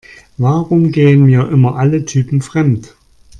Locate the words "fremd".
2.41-2.95